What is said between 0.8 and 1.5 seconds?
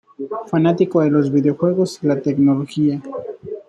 de los